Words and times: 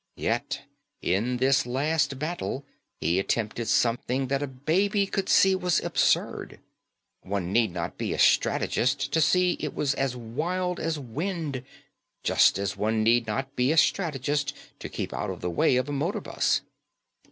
Yet 0.17 0.63
in 1.03 1.37
this 1.37 1.67
last 1.67 2.17
battle 2.17 2.65
he 2.99 3.19
attempted 3.19 3.67
something 3.67 4.29
that 4.29 4.41
a 4.41 4.47
baby 4.47 5.05
could 5.05 5.29
see 5.29 5.53
was 5.53 5.79
absurd. 5.79 6.59
One 7.21 7.51
need 7.53 7.71
not 7.71 7.99
be 7.99 8.11
a 8.11 8.17
strategist 8.17 9.11
to 9.11 9.21
see 9.21 9.57
it 9.59 9.75
was 9.75 9.93
as 9.93 10.15
wild 10.15 10.79
as 10.79 10.97
wind; 10.97 11.63
just 12.23 12.57
as 12.57 12.75
one 12.75 13.03
need 13.03 13.27
not 13.27 13.55
be 13.55 13.71
a 13.71 13.77
strategist 13.77 14.55
to 14.79 14.89
keep 14.89 15.13
out 15.13 15.29
of 15.29 15.41
the 15.41 15.51
way 15.51 15.75
of 15.75 15.87
a 15.87 15.91
motor 15.93 16.21
bus. 16.21 16.61